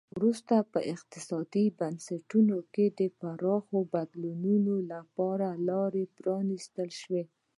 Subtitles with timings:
[0.15, 2.85] وروسته په اقتصادي بنسټونو کې
[3.19, 7.23] پراخو بدلونونو لپاره لار پرانیستل شوه.